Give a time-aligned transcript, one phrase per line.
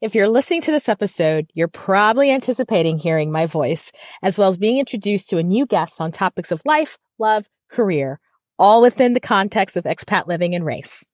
[0.00, 3.90] If you're listening to this episode, you're probably anticipating hearing my voice,
[4.22, 8.20] as well as being introduced to a new guest on topics of life, love, career,
[8.60, 11.04] all within the context of expat living and race.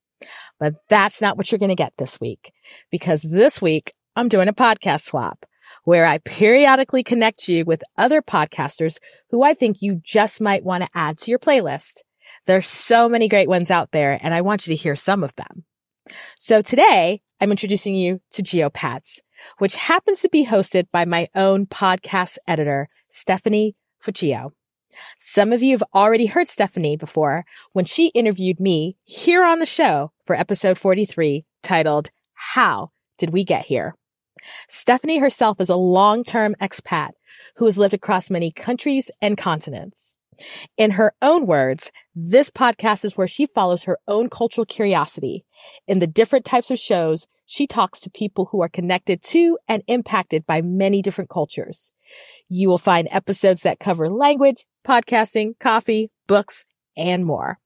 [0.60, 2.52] But that's not what you're going to get this week,
[2.90, 5.46] because this week I'm doing a podcast swap
[5.84, 8.98] where I periodically connect you with other podcasters
[9.30, 12.02] who I think you just might want to add to your playlist.
[12.46, 15.34] There's so many great ones out there, and I want you to hear some of
[15.36, 15.64] them.
[16.36, 19.20] So today I'm introducing you to GeoPats,
[19.58, 24.50] which happens to be hosted by my own podcast editor, Stephanie Fuccio.
[25.16, 29.66] Some of you have already heard Stephanie before when she interviewed me here on the
[29.66, 33.96] show for episode 43 titled, How Did We Get Here?
[34.68, 37.10] Stephanie herself is a long-term expat
[37.56, 40.14] who has lived across many countries and continents.
[40.76, 45.44] In her own words, this podcast is where she follows her own cultural curiosity.
[45.86, 49.82] In the different types of shows, she talks to people who are connected to and
[49.86, 51.92] impacted by many different cultures.
[52.48, 56.64] You will find episodes that cover language, podcasting, coffee, books,
[56.96, 57.58] and more.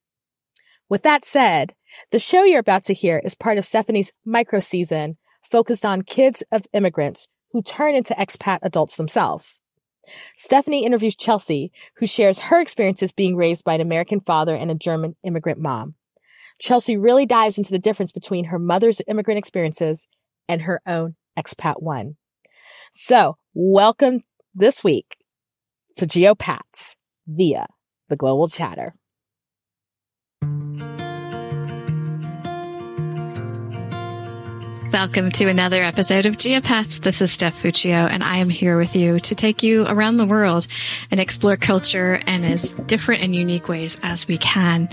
[0.88, 1.74] With that said,
[2.10, 6.42] the show you're about to hear is part of Stephanie's micro season focused on kids
[6.50, 9.60] of immigrants who turn into expat adults themselves.
[10.36, 14.74] Stephanie interviews Chelsea, who shares her experiences being raised by an American father and a
[14.74, 15.94] German immigrant mom.
[16.58, 20.08] Chelsea really dives into the difference between her mother's immigrant experiences
[20.48, 22.16] and her own expat one.
[22.92, 24.24] So welcome
[24.54, 25.16] this week
[25.96, 26.96] to GeoPats
[27.28, 27.66] via
[28.08, 28.94] the Global Chatter.
[34.90, 37.02] Welcome to another episode of GeoPats.
[37.02, 40.26] This is Steph Fuccio, and I am here with you to take you around the
[40.26, 40.66] world
[41.12, 44.88] and explore culture in as different and unique ways as we can.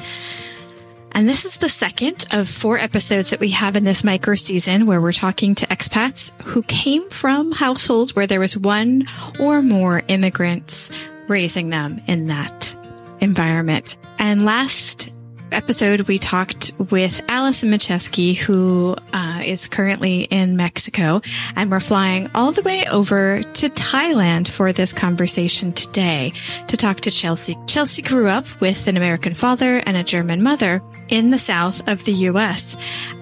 [1.15, 4.85] And this is the second of four episodes that we have in this micro season
[4.85, 9.05] where we're talking to expats who came from households where there was one
[9.39, 10.91] or more immigrants
[11.29, 12.75] raising them in that
[13.21, 13.95] environment.
[14.19, 15.09] And last
[15.53, 21.21] episode, we talked with Alison Macheski, who uh, is currently in Mexico,
[21.55, 26.33] and we're flying all the way over to Thailand for this conversation today
[26.67, 27.55] to talk to Chelsea.
[27.67, 32.05] Chelsea grew up with an American father and a German mother in the south of
[32.05, 32.75] the U.S.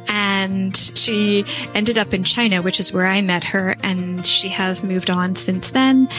[0.08, 4.84] And she ended up in China, which is where I met her, and she has
[4.84, 6.10] moved on since then.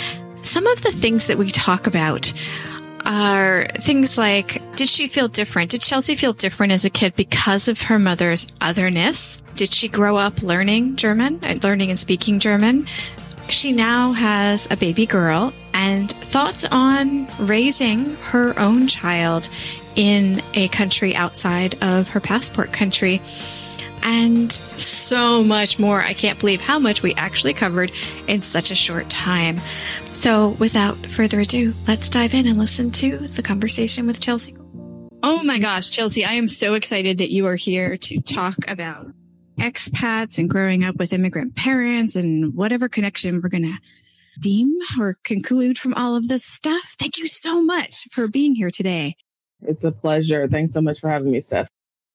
[0.42, 2.32] Some of the things that we talk about
[3.04, 5.70] are things like Did she feel different?
[5.70, 9.42] Did Chelsea feel different as a kid because of her mother's otherness?
[9.54, 12.86] Did she grow up learning German, uh, learning and speaking German?
[13.48, 19.48] She now has a baby girl and thoughts on raising her own child
[19.96, 23.20] in a country outside of her passport country
[24.04, 26.02] and so much more.
[26.02, 27.90] I can't believe how much we actually covered
[28.26, 29.60] in such a short time.
[30.12, 34.54] So without further ado, let's dive in and listen to the conversation with Chelsea.
[35.22, 39.06] Oh my gosh, Chelsea, I am so excited that you are here to talk about
[39.58, 43.78] expats and growing up with immigrant parents and whatever connection we're going to
[44.38, 46.94] deem or conclude from all of this stuff.
[46.98, 49.16] Thank you so much for being here today.
[49.62, 50.48] It's a pleasure.
[50.48, 51.68] Thanks so much for having me, Steph.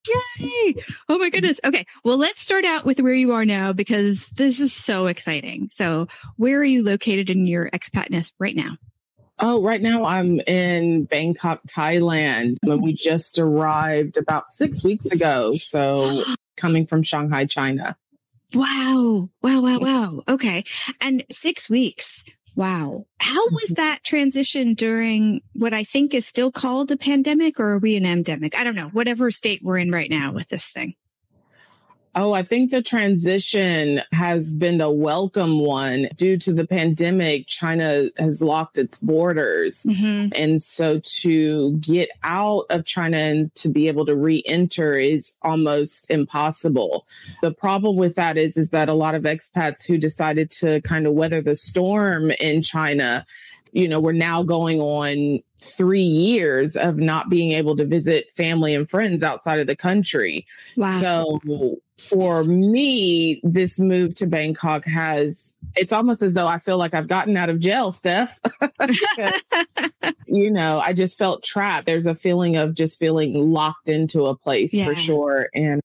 [0.08, 0.76] Yay!
[1.10, 1.60] Oh my goodness.
[1.64, 1.86] Okay.
[2.04, 5.70] Well, let's start out with where you are now because this is so exciting.
[5.72, 6.08] So,
[6.38, 8.78] where are you located in your expatness right now?
[9.40, 12.58] Oh, right now I'm in Bangkok, Thailand.
[12.64, 15.56] When we just arrived about six weeks ago.
[15.56, 16.24] So,
[16.58, 17.98] coming from Shanghai, China.
[18.54, 19.30] Wow.
[19.42, 19.62] Wow.
[19.62, 19.80] Wow.
[19.80, 20.24] Wow.
[20.28, 20.64] Okay.
[21.02, 22.26] And six weeks.
[22.60, 23.06] Wow.
[23.22, 23.76] How was mm-hmm.
[23.76, 28.06] that transition during what I think is still called a pandemic or are we an
[28.06, 28.54] endemic?
[28.54, 30.96] I don't know, whatever state we're in right now with this thing.
[32.16, 36.10] Oh, I think the transition has been a welcome one.
[36.16, 39.84] Due to the pandemic, China has locked its borders.
[39.84, 40.34] Mm-hmm.
[40.34, 46.10] And so to get out of China and to be able to re-enter is almost
[46.10, 47.06] impossible.
[47.42, 51.06] The problem with that is, is that a lot of expats who decided to kind
[51.06, 53.26] of weather the storm in China
[53.72, 58.74] you know, we're now going on three years of not being able to visit family
[58.74, 60.48] and friends outside of the country.
[60.76, 61.00] Wow.
[61.00, 61.40] So
[62.00, 67.08] for me, this move to Bangkok has, it's almost as though I feel like I've
[67.08, 68.40] gotten out of jail, Steph.
[70.28, 71.86] you know, I just felt trapped.
[71.86, 74.86] There's a feeling of just feeling locked into a place yeah.
[74.86, 75.50] for sure.
[75.54, 75.82] And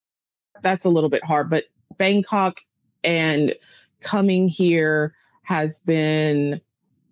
[0.62, 1.64] that's a little bit hard, but
[1.98, 2.60] Bangkok
[3.02, 3.54] and
[4.00, 6.60] coming here has been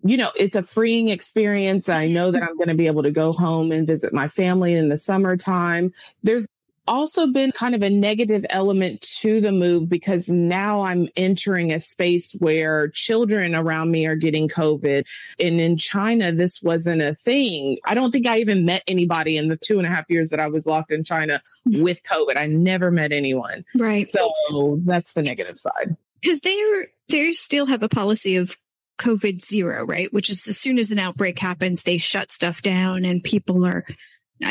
[0.05, 1.87] you know, it's a freeing experience.
[1.87, 2.49] I know that mm-hmm.
[2.49, 5.93] I'm going to be able to go home and visit my family in the summertime.
[6.23, 6.45] There's
[6.87, 11.79] also been kind of a negative element to the move because now I'm entering a
[11.79, 15.05] space where children around me are getting COVID.
[15.39, 17.77] And in China, this wasn't a thing.
[17.85, 20.39] I don't think I even met anybody in the two and a half years that
[20.39, 22.37] I was locked in China with COVID.
[22.37, 23.65] I never met anyone.
[23.75, 24.07] Right.
[24.07, 25.95] So that's the negative side.
[26.21, 28.57] Because they're, they still have a policy of
[28.99, 30.11] COVID zero, right?
[30.13, 33.85] Which is as soon as an outbreak happens, they shut stuff down and people are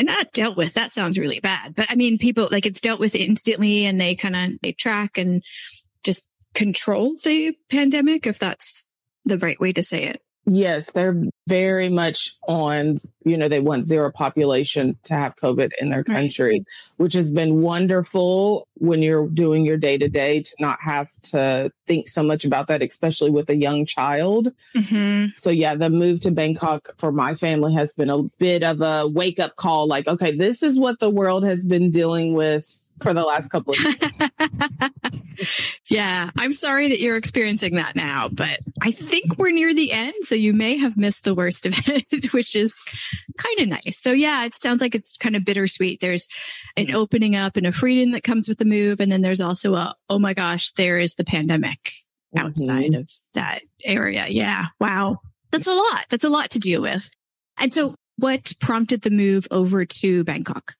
[0.00, 0.72] not dealt with.
[0.72, 4.14] That sounds really bad, but I mean, people like it's dealt with instantly and they
[4.14, 5.42] kind of, they track and
[6.02, 6.24] just
[6.54, 8.84] control the pandemic, if that's
[9.26, 10.22] the right way to say it.
[10.44, 15.88] Yes, they're very much on, you know, they want zero population to have COVID in
[15.88, 16.66] their country, right.
[16.96, 21.70] which has been wonderful when you're doing your day to day to not have to
[21.86, 24.52] think so much about that, especially with a young child.
[24.74, 25.26] Mm-hmm.
[25.38, 29.06] So, yeah, the move to Bangkok for my family has been a bit of a
[29.06, 33.14] wake up call like, okay, this is what the world has been dealing with for
[33.14, 33.96] the last couple of years.
[35.90, 40.14] yeah, I'm sorry that you're experiencing that now, but I think we're near the end.
[40.22, 42.74] So you may have missed the worst of it, which is
[43.38, 44.00] kind of nice.
[44.00, 46.00] So yeah, it sounds like it's kind of bittersweet.
[46.00, 46.28] There's
[46.76, 49.00] an opening up and a freedom that comes with the move.
[49.00, 51.92] And then there's also a, oh my gosh, there is the pandemic
[52.36, 53.00] outside mm-hmm.
[53.00, 54.26] of that area.
[54.28, 54.66] Yeah.
[54.80, 55.18] Wow.
[55.50, 56.06] That's a lot.
[56.10, 57.10] That's a lot to deal with.
[57.58, 60.74] And so what prompted the move over to Bangkok?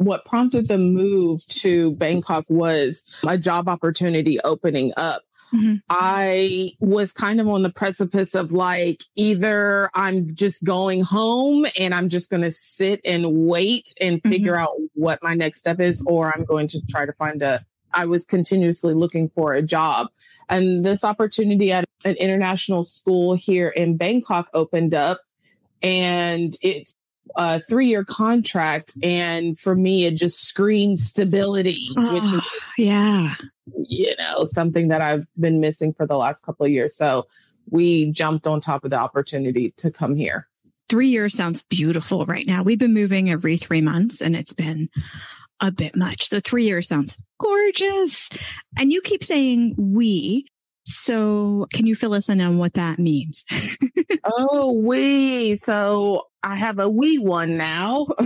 [0.00, 5.20] What prompted the move to Bangkok was a job opportunity opening up.
[5.54, 5.74] Mm-hmm.
[5.90, 11.92] I was kind of on the precipice of like either I'm just going home and
[11.92, 14.62] I'm just going to sit and wait and figure mm-hmm.
[14.62, 17.62] out what my next step is, or I'm going to try to find a,
[17.92, 20.06] I was continuously looking for a job.
[20.48, 25.18] And this opportunity at an international school here in Bangkok opened up
[25.82, 26.94] and it's
[27.36, 28.92] a three year contract.
[29.02, 33.34] And for me, it just screams stability, oh, which is, yeah,
[33.76, 36.96] you know, something that I've been missing for the last couple of years.
[36.96, 37.26] So
[37.70, 40.48] we jumped on top of the opportunity to come here.
[40.88, 42.62] Three years sounds beautiful right now.
[42.62, 44.88] We've been moving every three months and it's been
[45.60, 46.28] a bit much.
[46.28, 48.28] So three years sounds gorgeous.
[48.78, 50.46] And you keep saying we.
[50.84, 53.44] So can you fill us in on what that means?
[54.24, 55.56] oh, we.
[55.56, 58.06] So I have a wee one now.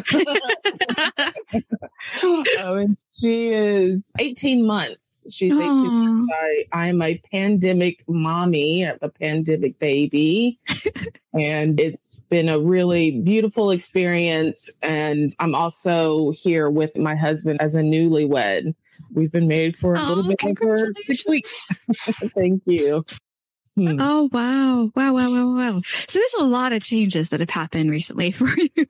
[2.22, 5.26] oh, and she is 18 months.
[5.30, 6.32] She's 18 months.
[6.34, 10.60] I, I'm a pandemic mommy of a pandemic baby.
[11.34, 14.70] and it's been a really beautiful experience.
[14.82, 18.74] And I'm also here with my husband as a newlywed.
[19.14, 21.66] We've been married for a oh, little bit over six weeks.
[22.34, 23.04] Thank you.
[23.76, 23.96] Hmm.
[23.98, 24.90] Oh, wow.
[24.94, 25.80] Wow, wow, wow, wow.
[26.06, 28.86] So there's a lot of changes that have happened recently for you.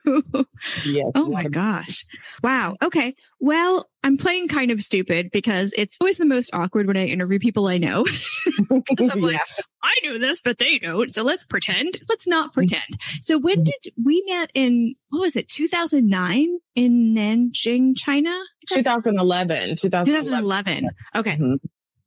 [0.85, 1.07] Yes.
[1.15, 2.05] oh my gosh.
[2.43, 2.77] Wow.
[2.83, 3.15] Okay.
[3.41, 7.39] Well, I'm playing kind of stupid because it's always the most awkward when I interview
[7.39, 8.05] people I know.
[8.71, 9.15] I'm yeah.
[9.15, 9.41] like,
[9.83, 11.15] I knew this, but they don't.
[11.15, 12.01] So let's pretend.
[12.09, 12.61] Let's not mm-hmm.
[12.61, 13.01] pretend.
[13.23, 13.71] So when mm-hmm.
[13.83, 18.39] did we met in, what was it, 2009 in Nanjing, China?
[18.69, 19.77] 2011.
[19.77, 20.05] 2011.
[20.05, 20.91] 2011.
[21.17, 21.33] Okay.
[21.33, 21.55] Mm-hmm.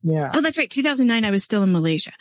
[0.03, 0.31] Yeah.
[0.33, 0.69] Oh, that's right.
[0.69, 2.11] 2009, I was still in Malaysia.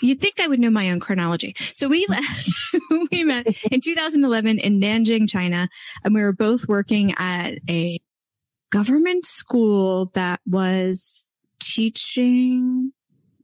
[0.00, 1.54] You'd think I would know my own chronology.
[1.74, 2.06] So we,
[3.10, 5.68] we met in 2011 in Nanjing, China,
[6.04, 8.00] and we were both working at a
[8.70, 11.24] government school that was
[11.60, 12.92] teaching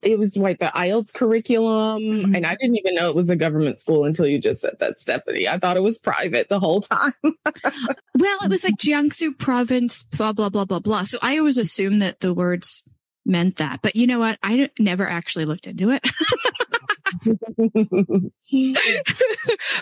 [0.03, 2.03] it was like the IELTS curriculum.
[2.03, 2.35] Mm-hmm.
[2.35, 5.01] And I didn't even know it was a government school until you just said that,
[5.01, 5.49] Stephanie.
[5.49, 7.15] I thought it was private the whole time.
[7.25, 11.05] well, it was like Jiangsu province, blah, blah, blah, blah, blah.
[11.05, 12.83] So I always assumed that the words
[13.25, 13.81] meant that.
[13.83, 14.39] But you know what?
[14.43, 16.03] I never actually looked into it.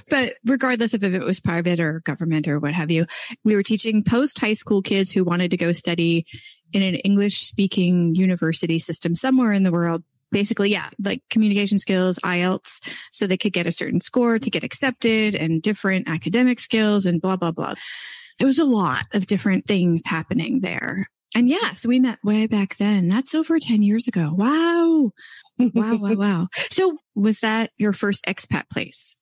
[0.08, 3.06] but regardless of if it was private or government or what have you,
[3.44, 6.26] we were teaching post high school kids who wanted to go study
[6.72, 10.02] in an English speaking university system somewhere in the world.
[10.32, 14.62] Basically, yeah, like communication skills, IELTS, so they could get a certain score to get
[14.62, 17.74] accepted and different academic skills and blah, blah, blah.
[18.38, 21.08] It was a lot of different things happening there.
[21.34, 23.08] And yeah, so we met way back then.
[23.08, 24.32] That's over 10 years ago.
[24.34, 25.12] Wow.
[25.58, 26.48] Wow, wow, wow.
[26.70, 29.16] So was that your first expat place?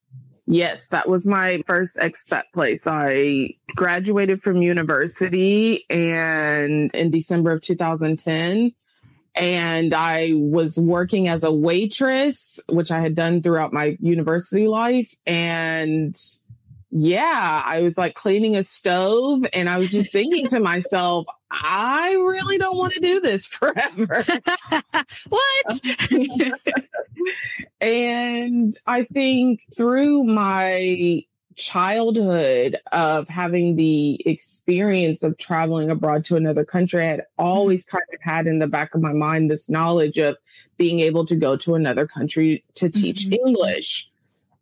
[0.47, 2.87] Yes, that was my first expat place.
[2.87, 8.73] I graduated from university and in December of 2010
[9.35, 15.15] and I was working as a waitress, which I had done throughout my university life
[15.27, 16.17] and
[16.91, 22.13] yeah, I was like cleaning a stove and I was just thinking to myself, I
[22.13, 24.25] really don't want to do this forever.
[25.29, 25.83] what?
[27.81, 31.25] and I think through my
[31.57, 38.05] childhood of having the experience of traveling abroad to another country, I had always kind
[38.15, 40.39] of had in the back of my mind this knowledge of
[40.79, 43.47] being able to go to another country to teach mm-hmm.
[43.47, 44.11] English.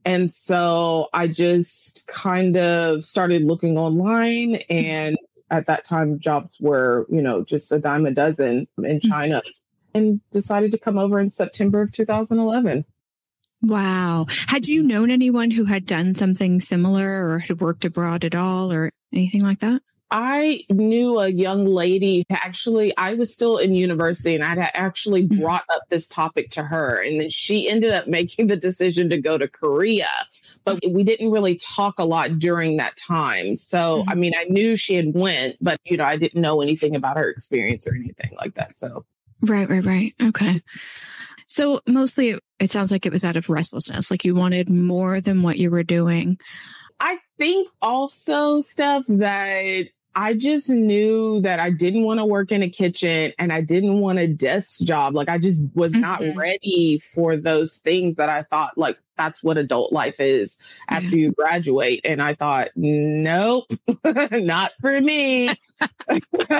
[0.06, 5.18] And so I just kind of started looking online and
[5.50, 9.10] at that time jobs were, you know, just a dime a dozen in mm-hmm.
[9.10, 9.42] China
[9.94, 12.84] and decided to come over in September of 2011.
[13.62, 14.26] Wow.
[14.46, 18.72] Had you known anyone who had done something similar or had worked abroad at all
[18.72, 19.82] or anything like that?
[20.10, 25.24] I knew a young lady actually, I was still in university and I had actually
[25.24, 25.40] mm-hmm.
[25.40, 27.00] brought up this topic to her.
[27.00, 30.08] And then she ended up making the decision to go to Korea.
[30.64, 33.56] But we didn't really talk a lot during that time.
[33.56, 34.10] So, mm-hmm.
[34.10, 37.16] I mean, I knew she had went, but you know, I didn't know anything about
[37.16, 38.76] her experience or anything like that.
[38.76, 39.04] So,
[39.42, 40.14] right, right, right.
[40.22, 40.62] Okay.
[41.48, 45.42] So mostly it sounds like it was out of restlessness, like you wanted more than
[45.42, 46.38] what you were doing.
[46.98, 52.62] I think also stuff that I just knew that I didn't want to work in
[52.62, 55.14] a kitchen and I didn't want a desk job.
[55.14, 56.00] Like I just was mm-hmm.
[56.00, 60.56] not ready for those things that I thought like that's what adult life is
[60.88, 61.16] after yeah.
[61.16, 62.00] you graduate.
[62.04, 63.70] And I thought, nope,
[64.32, 65.48] not for me.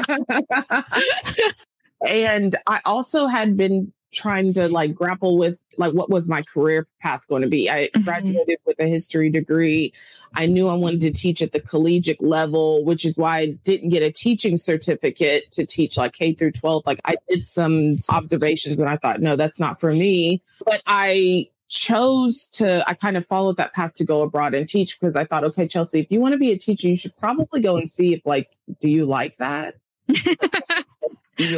[2.06, 6.86] and I also had been trying to like grapple with like what was my career
[7.00, 7.70] path going to be.
[7.70, 8.02] I mm-hmm.
[8.02, 9.92] graduated with a history degree.
[10.34, 13.90] I knew I wanted to teach at the collegiate level, which is why I didn't
[13.90, 16.86] get a teaching certificate to teach like K through 12.
[16.86, 20.42] Like I did some observations and I thought, no, that's not for me.
[20.64, 24.98] But I chose to I kind of followed that path to go abroad and teach
[24.98, 27.60] because I thought, okay, Chelsea, if you want to be a teacher, you should probably
[27.60, 28.48] go and see if like,
[28.80, 29.74] do you like that?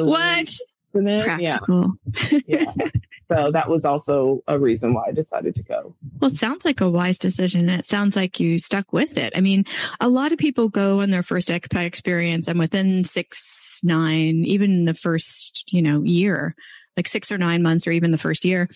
[0.01, 0.51] what?
[0.93, 1.95] Practical.
[2.31, 2.41] Yeah.
[2.47, 2.73] yeah.
[3.33, 5.95] so that was also a reason why I decided to go.
[6.21, 7.69] Well, it sounds like a wise decision.
[7.69, 9.33] It sounds like you stuck with it.
[9.37, 9.65] I mean,
[10.01, 14.85] a lot of people go on their first expat experience and within six, nine, even
[14.85, 16.55] the first, you know, year,
[16.99, 18.69] like six or nine months or even the first year,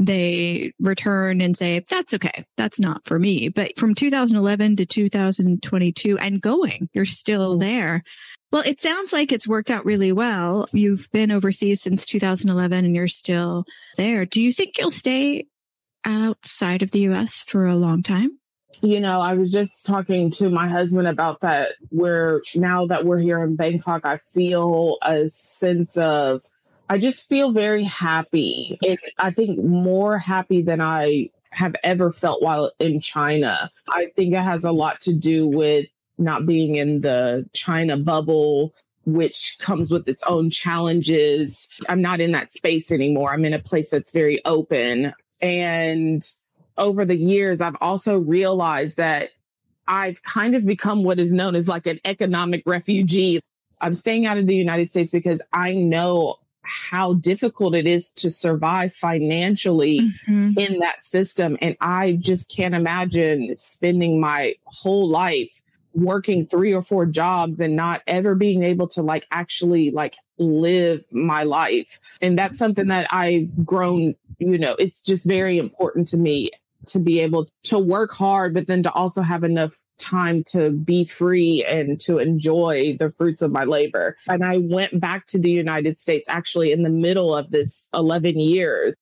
[0.00, 2.44] they return and say, that's okay.
[2.56, 3.50] That's not for me.
[3.50, 7.60] But from 2011 to 2022 and going, you're still mm-hmm.
[7.60, 8.02] there.
[8.50, 10.68] Well, it sounds like it's worked out really well.
[10.72, 13.64] You've been overseas since 2011 and you're still
[13.96, 14.24] there.
[14.24, 15.46] Do you think you'll stay
[16.04, 18.38] outside of the US for a long time?
[18.80, 21.72] You know, I was just talking to my husband about that.
[21.90, 26.42] Where now that we're here in Bangkok, I feel a sense of,
[26.88, 28.78] I just feel very happy.
[28.86, 33.70] And I think more happy than I have ever felt while in China.
[33.88, 35.86] I think it has a lot to do with
[36.18, 38.74] not being in the China bubble,
[39.06, 41.68] which comes with its own challenges.
[41.88, 43.32] I'm not in that space anymore.
[43.32, 45.12] I'm in a place that's very open.
[45.40, 46.22] And
[46.76, 49.30] over the years, I've also realized that
[49.86, 53.40] I've kind of become what is known as like an economic refugee.
[53.80, 58.30] I'm staying out of the United States because I know how difficult it is to
[58.30, 60.58] survive financially mm-hmm.
[60.58, 61.56] in that system.
[61.62, 65.57] And I just can't imagine spending my whole life
[66.02, 71.04] working three or four jobs and not ever being able to like actually like live
[71.10, 71.98] my life.
[72.20, 76.50] And that's something that I've grown, you know, it's just very important to me
[76.86, 81.04] to be able to work hard, but then to also have enough time to be
[81.04, 84.16] free and to enjoy the fruits of my labor.
[84.28, 88.38] And I went back to the United States actually in the middle of this 11
[88.38, 88.94] years.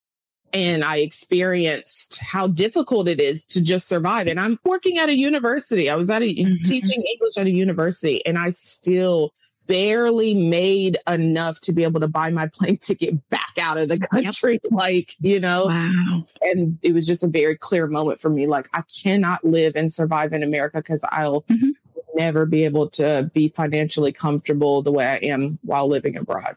[0.56, 4.26] And I experienced how difficult it is to just survive.
[4.26, 5.90] And I'm working at a university.
[5.90, 6.64] I was at a mm-hmm.
[6.64, 9.34] teaching English at a university and I still
[9.66, 13.98] barely made enough to be able to buy my plane ticket back out of the
[13.98, 14.58] country.
[14.64, 14.72] Yep.
[14.72, 16.26] Like, you know, wow.
[16.40, 18.46] and it was just a very clear moment for me.
[18.46, 21.72] Like, I cannot live and survive in America because I'll mm-hmm.
[22.14, 26.56] never be able to be financially comfortable the way I am while living abroad.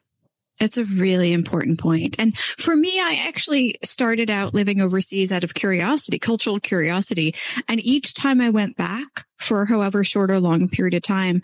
[0.60, 2.16] It's a really important point.
[2.20, 7.34] And for me, I actually started out living overseas out of curiosity, cultural curiosity.
[7.68, 11.42] And each time I went back for however short or long period of time,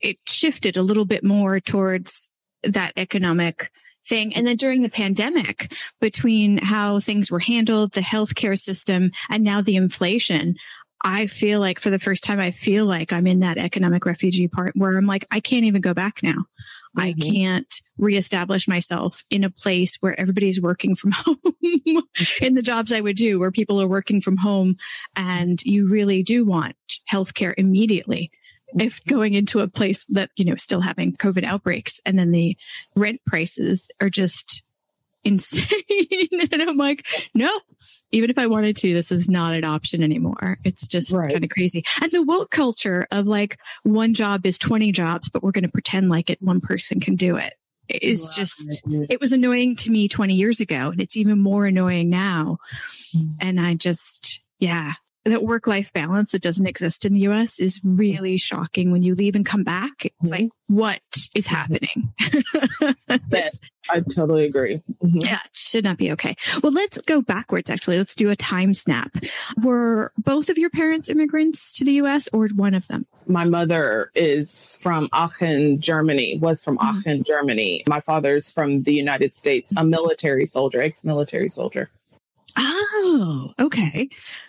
[0.00, 2.28] it shifted a little bit more towards
[2.62, 3.70] that economic
[4.04, 4.34] thing.
[4.34, 9.62] And then during the pandemic, between how things were handled, the healthcare system, and now
[9.62, 10.56] the inflation,
[11.04, 14.48] I feel like for the first time, I feel like I'm in that economic refugee
[14.48, 16.46] part where I'm like, I can't even go back now.
[16.96, 17.00] Mm-hmm.
[17.00, 21.36] I can't reestablish myself in a place where everybody's working from home
[22.40, 24.76] in the jobs I would do, where people are working from home
[25.16, 26.76] and you really do want
[27.10, 28.30] healthcare immediately
[28.78, 32.56] if going into a place that, you know, still having COVID outbreaks and then the
[32.94, 34.62] rent prices are just
[35.24, 36.28] insane.
[36.52, 37.50] and I'm like, no,
[38.10, 40.58] even if I wanted to, this is not an option anymore.
[40.64, 41.32] It's just right.
[41.32, 41.84] kind of crazy.
[42.00, 45.70] And the woke culture of like one job is 20 jobs, but we're going to
[45.70, 47.54] pretend like it one person can do it
[47.88, 52.08] is just it was annoying to me 20 years ago and it's even more annoying
[52.08, 52.58] now.
[53.14, 53.36] Mm.
[53.40, 57.80] And I just yeah, that work life balance that doesn't exist in the US is
[57.84, 60.04] really shocking when you leave and come back.
[60.04, 60.44] It's mm-hmm.
[60.44, 61.00] like, what
[61.34, 62.12] is happening?
[63.30, 63.58] yes,
[63.90, 64.82] I totally agree.
[65.02, 65.18] Mm-hmm.
[65.18, 66.34] Yeah, it should not be okay.
[66.62, 67.98] Well, let's go backwards actually.
[67.98, 69.14] Let's do a time snap.
[69.62, 73.06] Were both of your parents immigrants to the US or one of them?
[73.26, 76.98] My mother is from Aachen, Germany, was from mm-hmm.
[76.98, 77.84] Aachen, Germany.
[77.86, 81.90] My father's from the United States, a military soldier, ex military soldier.
[82.56, 84.08] Oh, okay.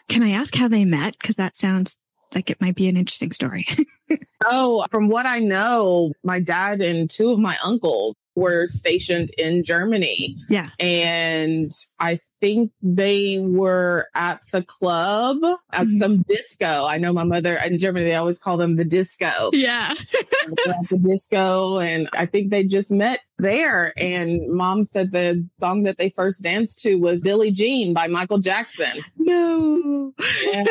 [0.09, 1.15] Can I ask how they met?
[1.19, 1.97] Because that sounds
[2.35, 3.65] like it might be an interesting story.
[4.45, 9.63] oh, from what I know, my dad and two of my uncles were stationed in
[9.63, 10.37] Germany.
[10.49, 10.69] Yeah.
[10.79, 15.37] And I think they were at the club
[15.71, 15.97] at mm-hmm.
[15.97, 16.85] some disco.
[16.85, 19.49] I know my mother in Germany, they always call them the disco.
[19.53, 19.93] Yeah.
[20.67, 21.79] at the disco.
[21.79, 23.93] And I think they just met there.
[23.97, 28.39] And mom said the song that they first danced to was Billie Jean by Michael
[28.39, 29.03] Jackson.
[29.17, 30.13] No.
[30.43, 30.65] Yeah.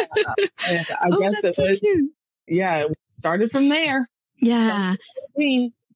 [0.61, 1.81] I oh, guess it was.
[1.81, 2.09] So
[2.49, 2.87] yeah.
[2.87, 4.09] It started from there.
[4.37, 4.97] Yeah.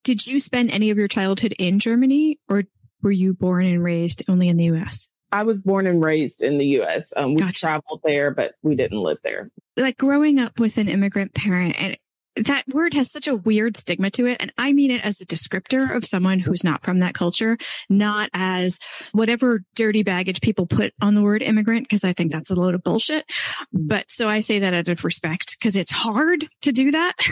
[0.07, 2.63] Did you spend any of your childhood in Germany or
[3.03, 5.09] were you born and raised only in the US?
[5.33, 7.13] I was born and raised in the US.
[7.17, 7.59] Um, we gotcha.
[7.59, 9.51] traveled there, but we didn't live there.
[9.77, 11.99] Like growing up with an immigrant parent and
[12.37, 14.37] that word has such a weird stigma to it.
[14.41, 17.57] And I mean it as a descriptor of someone who's not from that culture,
[17.89, 18.79] not as
[19.13, 22.75] whatever dirty baggage people put on the word immigrant, because I think that's a load
[22.75, 23.27] of bullshit.
[23.75, 23.89] Mm.
[23.89, 27.15] But so I say that out of respect because it's hard to do that.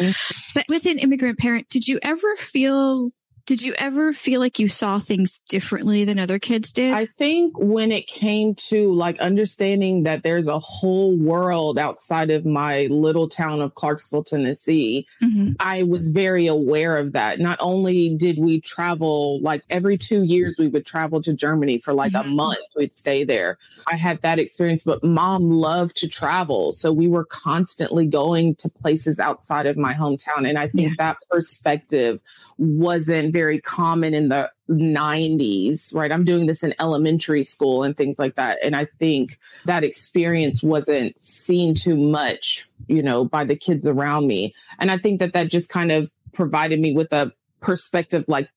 [0.00, 0.16] Mm.
[0.54, 3.10] but with an immigrant parent, did you ever feel
[3.46, 6.92] did you ever feel like you saw things differently than other kids did?
[6.92, 12.44] I think when it came to like understanding that there's a whole world outside of
[12.44, 15.52] my little town of Clarksville, Tennessee, mm-hmm.
[15.58, 17.40] I was very aware of that.
[17.40, 21.92] Not only did we travel like every two years, we would travel to Germany for
[21.92, 22.30] like mm-hmm.
[22.30, 23.58] a month, we'd stay there.
[23.86, 26.72] I had that experience, but mom loved to travel.
[26.72, 30.48] So we were constantly going to places outside of my hometown.
[30.48, 30.94] And I think yeah.
[30.98, 32.20] that perspective
[32.62, 36.12] wasn't very common in the 90s, right?
[36.12, 38.58] I'm doing this in elementary school and things like that.
[38.62, 44.28] And I think that experience wasn't seen too much, you know, by the kids around
[44.28, 44.54] me.
[44.78, 48.48] And I think that that just kind of provided me with a perspective like,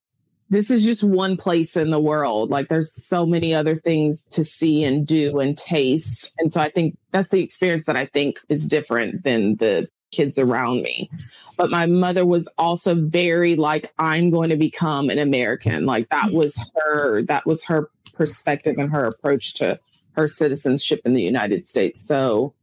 [0.49, 2.51] this is just one place in the world.
[2.51, 6.31] Like there's so many other things to see and do and taste.
[6.37, 10.37] And so I think that's the experience that I think is different than the kids
[10.37, 11.09] around me.
[11.57, 15.85] But my mother was also very like, I'm going to become an American.
[15.85, 16.33] Like that mm.
[16.33, 19.79] was her, that was her perspective and her approach to
[20.13, 22.05] her citizenship in the United States.
[22.05, 22.53] So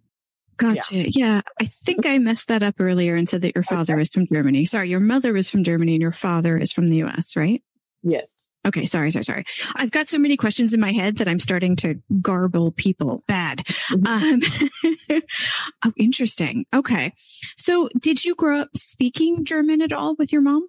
[0.56, 0.96] Gotcha.
[0.96, 1.06] Yeah.
[1.14, 1.40] yeah.
[1.60, 4.02] I think I messed that up earlier and said that your father okay.
[4.02, 4.64] is from Germany.
[4.64, 7.62] Sorry, your mother is from Germany and your father is from the US, right?
[8.02, 8.30] Yes.
[8.64, 9.44] Okay, sorry, sorry, sorry.
[9.74, 13.22] I've got so many questions in my head that I'm starting to garble people.
[13.26, 13.64] Bad.
[13.90, 15.12] Mm-hmm.
[15.12, 15.22] Um,
[15.84, 16.66] oh, interesting.
[16.72, 17.12] Okay.
[17.56, 20.68] So did you grow up speaking German at all with your mom?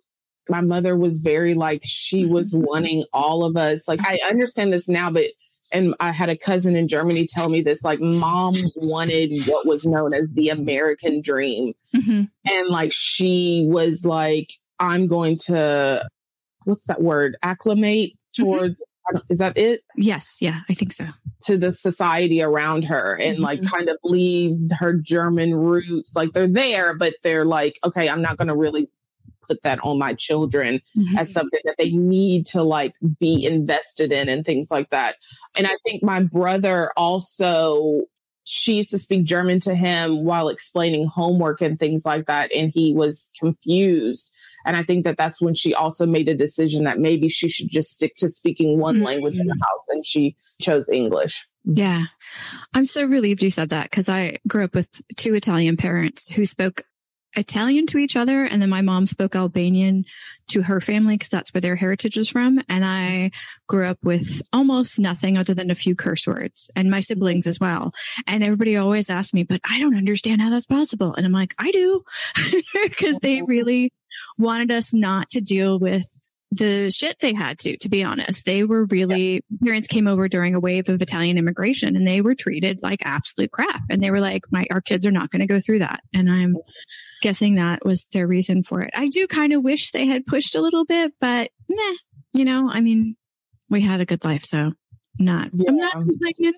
[0.49, 2.65] My mother was very like, she was mm-hmm.
[2.65, 3.87] wanting all of us.
[3.87, 5.27] Like, I understand this now, but
[5.71, 9.83] and I had a cousin in Germany tell me this like mom wanted what was
[9.83, 11.73] known as the American dream.
[11.95, 12.23] Mm-hmm.
[12.45, 16.07] And like she was like, I'm going to,
[16.65, 17.37] what's that word?
[17.43, 18.43] Acclimate mm-hmm.
[18.43, 19.17] towards, mm-hmm.
[19.29, 19.81] is that it?
[19.95, 20.37] Yes.
[20.41, 21.07] Yeah, I think so.
[21.45, 23.43] To the society around her and mm-hmm.
[23.43, 26.15] like kind of leaves her German roots.
[26.15, 28.89] Like they're there, but they're like, okay, I'm not going to really
[29.47, 31.17] put that on my children mm-hmm.
[31.17, 35.17] as something that they need to like be invested in and things like that.
[35.55, 38.03] And I think my brother also
[38.45, 42.51] she used to speak German to him while explaining homework and things like that.
[42.53, 44.31] And he was confused.
[44.65, 47.69] And I think that that's when she also made a decision that maybe she should
[47.69, 49.05] just stick to speaking one mm-hmm.
[49.05, 49.87] language in the house.
[49.89, 51.45] And she chose English.
[51.65, 52.05] Yeah.
[52.73, 56.45] I'm so relieved you said that because I grew up with two Italian parents who
[56.45, 56.83] spoke
[57.35, 58.43] Italian to each other.
[58.43, 60.05] And then my mom spoke Albanian
[60.49, 62.61] to her family because that's where their heritage is from.
[62.69, 63.31] And I
[63.67, 67.59] grew up with almost nothing other than a few curse words and my siblings as
[67.59, 67.93] well.
[68.27, 71.15] And everybody always asked me, but I don't understand how that's possible.
[71.15, 72.03] And I'm like, I do
[72.83, 73.93] because they really
[74.37, 76.05] wanted us not to deal with
[76.51, 78.45] the shit they had to, to be honest.
[78.45, 79.57] They were really, yeah.
[79.63, 83.51] parents came over during a wave of Italian immigration and they were treated like absolute
[83.51, 83.81] crap.
[83.89, 86.01] And they were like, my, our kids are not going to go through that.
[86.13, 86.55] And I'm
[87.21, 88.91] guessing that was their reason for it.
[88.95, 91.93] I do kind of wish they had pushed a little bit, but meh,
[92.33, 93.15] you know, I mean,
[93.69, 94.45] we had a good life.
[94.45, 94.73] So
[95.19, 95.65] not, yeah.
[95.69, 96.53] I'm not complaining.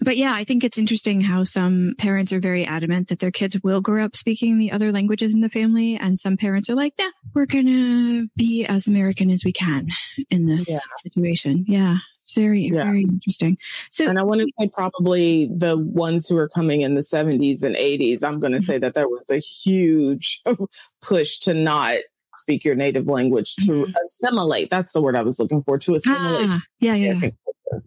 [0.00, 3.58] But yeah, I think it's interesting how some parents are very adamant that their kids
[3.62, 5.96] will grow up speaking the other languages in the family.
[5.96, 9.88] And some parents are like, nah, we're going to be as American as we can
[10.30, 10.78] in this yeah.
[10.98, 11.64] situation.
[11.68, 11.98] Yeah.
[12.20, 12.82] It's very, yeah.
[12.82, 13.56] very interesting.
[13.92, 17.62] So, and I want to say probably the ones who are coming in the 70s
[17.62, 18.64] and 80s, I'm going to mm-hmm.
[18.64, 20.42] say that there was a huge
[21.00, 21.98] push to not
[22.46, 23.92] speak your native language to mm-hmm.
[24.04, 24.70] assimilate.
[24.70, 26.48] That's the word I was looking for to assimilate.
[26.48, 27.30] Ah, yeah, yeah,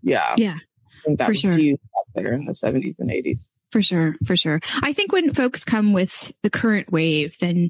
[0.03, 0.35] yeah.
[0.37, 0.55] Yeah.
[0.55, 1.53] I think that for was sure.
[1.53, 3.47] huge out there in the 70s and 80s.
[3.71, 4.59] For sure, for sure.
[4.81, 7.69] I think when folks come with the current wave, then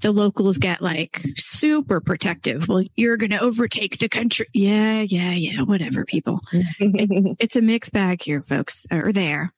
[0.00, 2.68] the locals get like super protective.
[2.68, 4.46] Well, you're going to overtake the country.
[4.52, 5.62] Yeah, yeah, yeah.
[5.62, 6.38] Whatever, people.
[6.52, 9.50] it, it's a mixed bag here, folks, or there.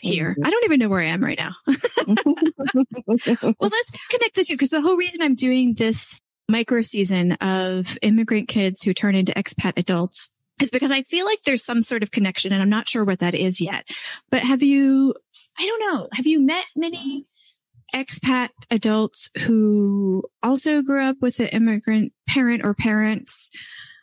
[0.00, 0.34] Here.
[0.42, 1.52] I don't even know where I am right now.
[1.66, 1.76] well,
[3.60, 6.18] let's connect the two because the whole reason I'm doing this
[6.48, 10.30] micro season of immigrant kids who turn into expat adults
[10.62, 13.18] is because I feel like there's some sort of connection and I'm not sure what
[13.18, 13.86] that is yet.
[14.30, 15.14] But have you,
[15.58, 17.26] I don't know, have you met many
[17.94, 23.50] expat adults who also grew up with an immigrant parent or parents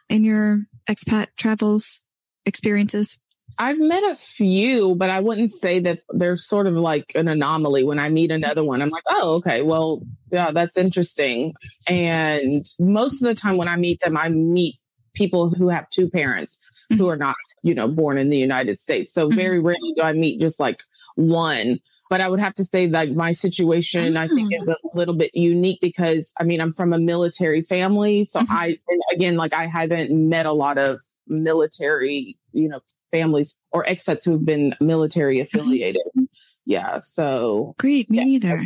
[0.10, 2.02] in your expat travels
[2.46, 3.18] experiences?
[3.60, 7.84] I've met a few, but I wouldn't say that they're sort of like an anomaly.
[7.84, 10.02] When I meet another one, I'm like, oh, okay, well,
[10.32, 11.54] yeah, that's interesting.
[11.88, 14.76] And most of the time when I meet them, I meet
[15.14, 16.60] people who have two parents
[16.92, 17.02] mm-hmm.
[17.02, 19.14] who are not, you know, born in the United States.
[19.14, 19.38] So mm-hmm.
[19.38, 20.82] very rarely do I meet just like
[21.16, 21.80] one.
[22.10, 24.18] But I would have to say that my situation.
[24.18, 28.24] I think, is a little bit unique because I mean, I'm from a military family.
[28.24, 28.52] So mm-hmm.
[28.52, 28.78] I,
[29.12, 32.82] again, like I haven't met a lot of military, you know,
[33.14, 35.58] families or expats who have been military mm-hmm.
[35.58, 36.02] affiliated.
[36.66, 37.00] Yeah.
[37.00, 38.10] So great.
[38.10, 38.66] Me yeah, neither.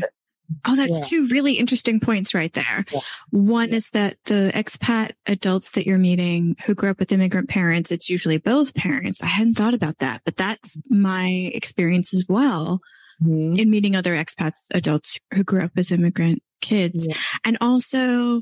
[0.66, 1.06] Oh, that's yeah.
[1.06, 2.86] two really interesting points right there.
[2.90, 3.02] Yeah.
[3.32, 7.92] One is that the expat adults that you're meeting who grew up with immigrant parents,
[7.92, 9.22] it's usually both parents.
[9.22, 12.80] I hadn't thought about that, but that's my experience as well
[13.22, 13.60] mm-hmm.
[13.60, 17.08] in meeting other expats adults who grew up as immigrant kids.
[17.44, 18.42] And also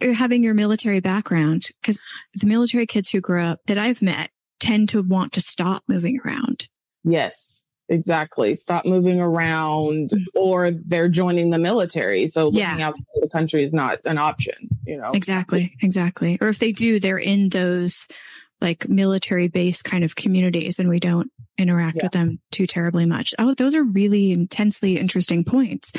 [0.00, 1.98] having your military background because
[2.34, 4.30] the military kids who grew up that I've met
[4.62, 6.68] tend to want to stop moving around.
[7.04, 7.66] Yes.
[7.88, 8.54] Exactly.
[8.54, 10.22] Stop moving around mm-hmm.
[10.34, 12.28] or they're joining the military.
[12.28, 12.88] So looking yeah.
[12.88, 15.10] out the country is not an option, you know?
[15.10, 15.76] Exactly.
[15.82, 16.38] Exactly.
[16.40, 18.06] Or if they do, they're in those
[18.60, 22.04] like military based kind of communities and we don't interact yeah.
[22.04, 23.34] with them too terribly much.
[23.38, 25.92] Oh, those are really intensely interesting points.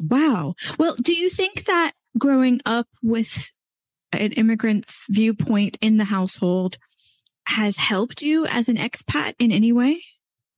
[0.00, 0.54] Wow.
[0.78, 3.52] Well, do you think that growing up with
[4.12, 6.78] an immigrant's viewpoint in the household
[7.46, 10.02] has helped you as an expat in any way?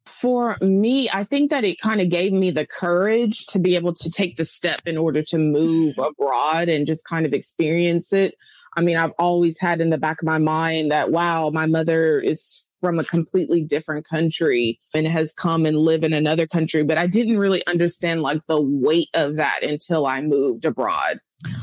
[0.07, 3.95] For me, I think that it kind of gave me the courage to be able
[3.95, 8.35] to take the step in order to move abroad and just kind of experience it.
[8.77, 12.21] I mean, I've always had in the back of my mind that, wow, my mother
[12.21, 16.85] is from a completely different country and has come and live in another country.
[16.85, 21.21] But I didn't really understand like the weight of that until I moved abroad.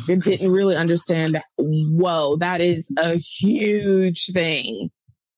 [0.07, 4.89] I didn't really understand, whoa, that is a huge thing.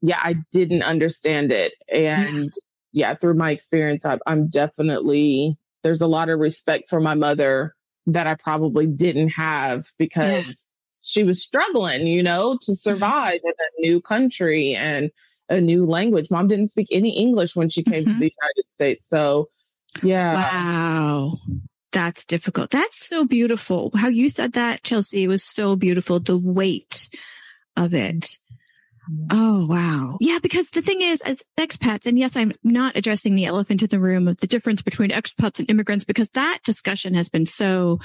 [0.07, 1.73] Yeah, I didn't understand it.
[1.91, 2.53] And
[2.91, 7.75] yeah, through my experience, I, I'm definitely, there's a lot of respect for my mother
[8.07, 10.67] that I probably didn't have because
[11.01, 14.73] she was struggling, you know, to survive in a new country.
[14.73, 15.11] And
[15.49, 16.29] a new language.
[16.29, 18.13] Mom didn't speak any English when she came mm-hmm.
[18.13, 19.07] to the United States.
[19.07, 19.49] So,
[20.03, 20.35] yeah.
[20.35, 21.39] Wow.
[21.91, 22.69] That's difficult.
[22.71, 23.91] That's so beautiful.
[23.95, 26.19] How you said that, Chelsea, was so beautiful.
[26.19, 27.07] The weight
[27.75, 28.37] of it.
[29.29, 30.17] Oh, wow.
[30.19, 33.89] Yeah, because the thing is, as expats, and yes, I'm not addressing the elephant in
[33.89, 37.99] the room of the difference between expats and immigrants because that discussion has been so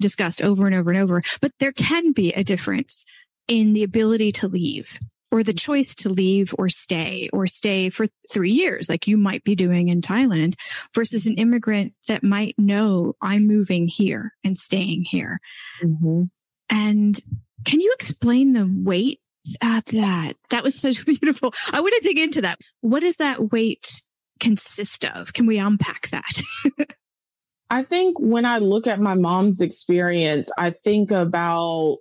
[0.00, 1.22] discussed over and over and over.
[1.40, 3.04] But there can be a difference
[3.48, 4.98] in the ability to leave
[5.30, 9.44] or the choice to leave or stay or stay for three years, like you might
[9.44, 10.54] be doing in Thailand
[10.94, 15.40] versus an immigrant that might know I'm moving here and staying here.
[15.82, 16.22] Mm-hmm.
[16.70, 17.20] And
[17.64, 19.20] can you explain the weight
[19.62, 20.34] of that?
[20.50, 21.54] That was so beautiful.
[21.72, 22.60] I want to dig into that.
[22.80, 24.00] What does that weight
[24.40, 25.32] consist of?
[25.32, 26.42] Can we unpack that?
[27.70, 31.98] I think when I look at my mom's experience, I think about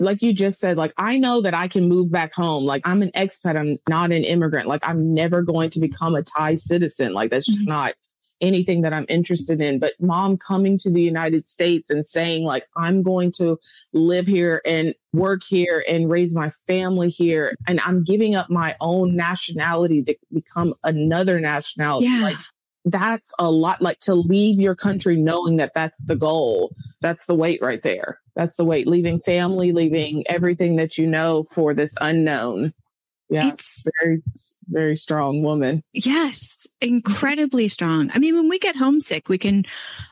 [0.00, 2.64] like you just said, like I know that I can move back home.
[2.64, 3.56] Like I'm an expat.
[3.56, 4.68] I'm not an immigrant.
[4.68, 7.12] Like I'm never going to become a Thai citizen.
[7.12, 7.70] Like that's just mm-hmm.
[7.70, 7.94] not
[8.40, 9.78] anything that I'm interested in.
[9.78, 13.58] But mom coming to the United States and saying like, I'm going to
[13.92, 17.56] live here and work here and raise my family here.
[17.66, 22.06] And I'm giving up my own nationality to become another nationality.
[22.06, 22.22] Yeah.
[22.22, 22.36] Like
[22.84, 26.74] that's a lot like to leave your country knowing that that's the goal.
[27.00, 28.20] That's the weight right there.
[28.34, 32.72] That's the weight, leaving family, leaving everything that you know for this unknown.
[33.30, 34.22] Yeah, it's very,
[34.68, 35.82] very strong woman.
[35.92, 38.10] Yes, incredibly strong.
[38.14, 39.64] I mean, when we get homesick, we can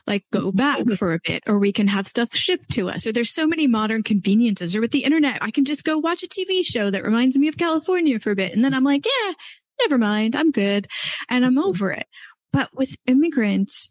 [0.05, 0.93] like go back mm-hmm.
[0.93, 3.65] for a bit or we can have stuff shipped to us or there's so many
[3.65, 7.03] modern conveniences or with the internet, I can just go watch a TV show that
[7.03, 8.53] reminds me of California for a bit.
[8.53, 9.33] And then I'm like, yeah,
[9.81, 10.35] never mind.
[10.35, 10.87] I'm good.
[11.27, 11.69] And I'm mm-hmm.
[11.69, 12.05] over it.
[12.53, 13.89] But with immigrants,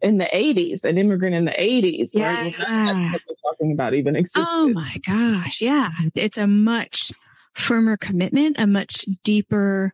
[0.00, 2.42] in the 80s, an immigrant in the 80s, yeah.
[2.42, 3.12] right?
[3.12, 4.44] We're talking about even existed.
[4.48, 5.62] Oh my gosh.
[5.62, 5.90] Yeah.
[6.16, 7.12] It's a much
[7.54, 9.92] firmer commitment, a much deeper,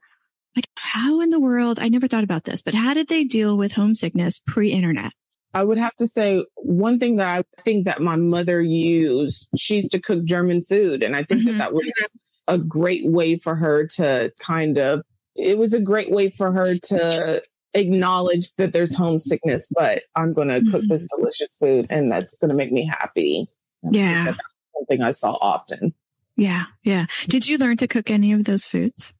[0.56, 3.56] like how in the world, I never thought about this, but how did they deal
[3.56, 5.12] with homesickness pre internet?
[5.54, 9.76] I would have to say one thing that I think that my mother used, she
[9.76, 11.02] used to cook German food.
[11.02, 11.58] And I think mm-hmm.
[11.58, 11.90] that that was
[12.46, 15.02] a great way for her to kind of,
[15.34, 17.42] it was a great way for her to
[17.74, 21.20] acknowledge that there's homesickness, but I'm going to cook this mm-hmm.
[21.20, 23.46] delicious food and that's going to make me happy.
[23.90, 24.24] Yeah.
[24.26, 24.38] That's
[24.76, 25.94] something I saw often.
[26.38, 26.66] Yeah.
[26.84, 27.06] Yeah.
[27.26, 29.12] Did you learn to cook any of those foods?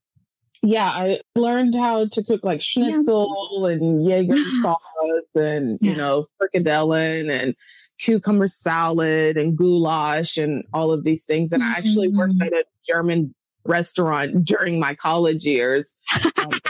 [0.63, 3.69] Yeah, I learned how to cook like schnitzel yeah.
[3.75, 4.79] and Jaeger sauce
[5.35, 5.91] and, yeah.
[5.91, 7.55] you know, frikadellen and
[8.01, 11.53] cucumber salad and goulash and all of these things.
[11.53, 11.75] And mm-hmm.
[11.75, 12.43] I actually worked mm-hmm.
[12.43, 15.95] at a German restaurant during my college years.
[16.39, 16.51] Um,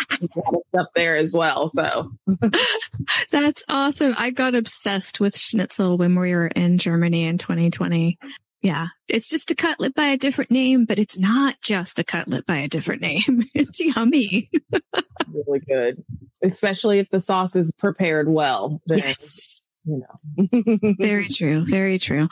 [0.68, 1.70] stuff there as well.
[1.74, 2.12] So
[3.30, 4.14] that's awesome.
[4.18, 8.18] I got obsessed with schnitzel when we were in Germany in 2020.
[8.62, 8.88] Yeah.
[9.08, 12.58] It's just a cutlet by a different name, but it's not just a cutlet by
[12.58, 13.44] a different name.
[13.54, 14.50] It's yummy.
[15.32, 16.04] really good.
[16.42, 18.80] Especially if the sauce is prepared well.
[18.86, 19.62] Then, yes.
[19.84, 20.94] You know.
[20.98, 21.64] very true.
[21.64, 22.28] Very true.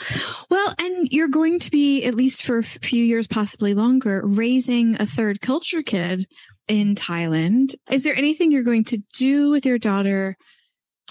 [0.51, 5.01] Well, and you're going to be, at least for a few years, possibly longer, raising
[5.01, 6.27] a third culture kid
[6.69, 7.75] in Thailand.
[7.91, 10.37] Is there anything you're going to do with your daughter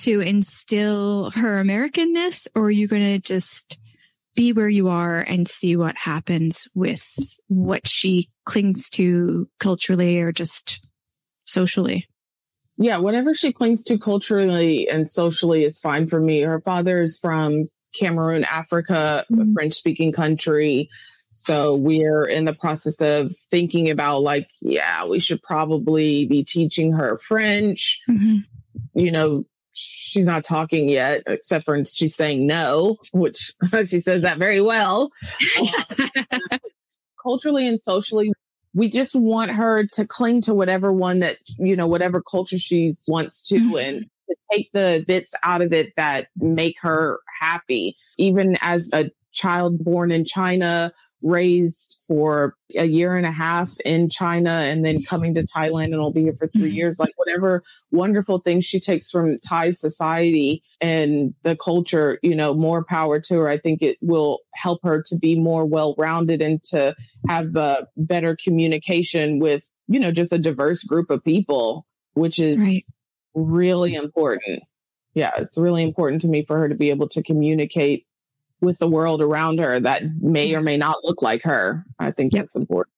[0.02, 3.80] to instill her Americanness, or are you going to just
[4.36, 7.04] be where you are and see what happens with
[7.48, 10.86] what she clings to culturally or just
[11.46, 12.08] socially?
[12.78, 16.42] Yeah, whatever she clings to culturally and socially is fine for me.
[16.42, 19.50] Her father is from Cameroon, Africa, mm-hmm.
[19.50, 20.90] a French speaking country.
[21.32, 26.94] So we're in the process of thinking about like, yeah, we should probably be teaching
[26.94, 28.00] her French.
[28.10, 28.38] Mm-hmm.
[29.00, 29.46] You know,
[29.76, 33.54] she's not talking yet, except for she's saying no, which
[33.86, 35.12] she says that very well.
[37.26, 38.32] culturally and socially,
[38.74, 42.96] we just want her to cling to whatever one that, you know, whatever culture she
[43.08, 43.78] wants to mm-hmm.
[43.78, 47.96] and to take the bits out of it that make her happy.
[48.18, 50.94] Even as a child born in China
[51.26, 55.96] raised for a year and a half in China and then coming to Thailand and
[55.96, 56.76] I'll be here for 3 mm-hmm.
[56.76, 57.00] years.
[57.00, 62.86] Like whatever wonderful things she takes from Thai society and the culture, you know, more
[62.86, 63.50] power to her.
[63.50, 66.96] I think it will help her to be more well rounded and to
[67.28, 72.58] have a better communication with, you know, just a diverse group of people, which is
[72.58, 72.84] right.
[73.34, 74.62] really important.
[75.16, 78.06] Yeah, it's really important to me for her to be able to communicate
[78.66, 81.86] with the world around her that may or may not look like her.
[82.00, 82.44] I think yep.
[82.44, 82.94] that's important.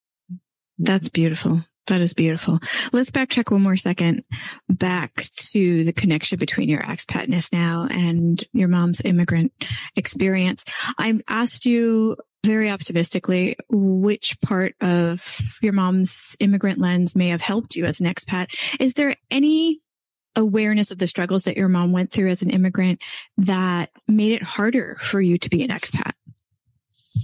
[0.80, 1.64] That's beautiful.
[1.88, 2.60] That is beautiful.
[2.92, 4.24] Let's backtrack one more second
[4.68, 9.54] back to the connection between your expatness now and your mom's immigrant
[9.96, 10.66] experience.
[10.98, 17.76] I asked you very optimistically, which part of your mom's immigrant lens may have helped
[17.76, 18.54] you as an expat.
[18.80, 19.82] Is there any
[20.38, 23.02] awareness of the struggles that your mom went through as an immigrant
[23.38, 26.13] that made it harder for you to be an expat?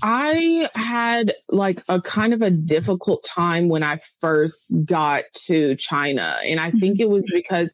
[0.01, 6.37] I had like a kind of a difficult time when I first got to China.
[6.43, 7.37] And I think it was mm-hmm.
[7.37, 7.73] because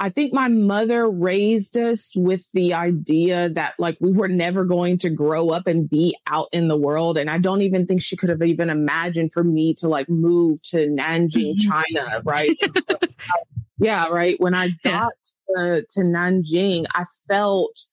[0.00, 4.98] I think my mother raised us with the idea that like we were never going
[4.98, 7.18] to grow up and be out in the world.
[7.18, 10.62] And I don't even think she could have even imagined for me to like move
[10.64, 11.70] to Nanjing, mm-hmm.
[11.70, 12.56] China, right?
[13.78, 14.38] yeah, right.
[14.40, 15.12] When I got
[15.56, 15.64] yeah.
[15.64, 17.84] to, to Nanjing, I felt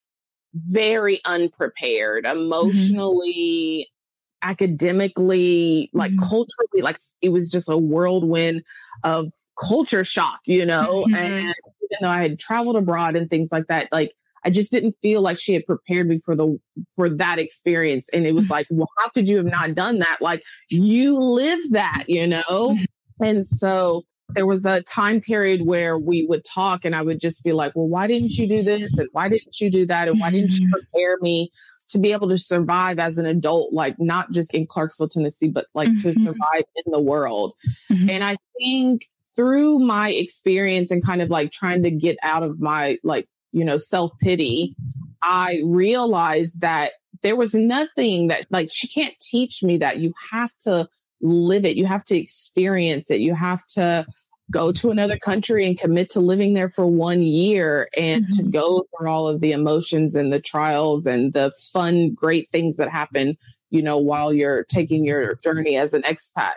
[0.54, 4.50] very unprepared emotionally, mm-hmm.
[4.50, 6.28] academically, like mm-hmm.
[6.28, 8.64] culturally, like it was just a whirlwind
[9.04, 9.28] of
[9.60, 11.06] culture shock, you know?
[11.08, 11.16] Mm-hmm.
[11.16, 14.14] And even though I had traveled abroad and things like that, like
[14.46, 16.58] I just didn't feel like she had prepared me for the
[16.96, 18.08] for that experience.
[18.14, 18.54] And it was mm-hmm.
[18.54, 20.18] like, well, how could you have not done that?
[20.22, 22.44] Like you lived that, you know?
[22.48, 23.24] Mm-hmm.
[23.24, 27.44] And so there was a time period where we would talk and I would just
[27.44, 28.94] be like, well, why didn't you do this?
[28.98, 30.08] And why didn't you do that?
[30.08, 30.74] And why didn't you mm-hmm.
[30.74, 31.52] prepare me
[31.90, 35.68] to be able to survive as an adult, like not just in Clarksville, Tennessee, but
[35.76, 36.10] like mm-hmm.
[36.10, 37.54] to survive in the world?
[37.92, 38.10] Mm-hmm.
[38.10, 42.60] And I think through my experience and kind of like trying to get out of
[42.60, 44.76] my like, you know, self pity,
[45.22, 50.52] I realized that there was nothing that like she can't teach me that you have
[50.62, 50.88] to
[51.22, 51.78] live it.
[51.78, 53.22] You have to experience it.
[53.22, 54.06] You have to
[54.52, 58.46] go to another country and commit to living there for one year and mm-hmm.
[58.46, 62.78] to go through all of the emotions and the trials and the fun, great things
[62.78, 63.38] that happen,
[63.72, 66.54] you know, while you're taking your journey as an expat.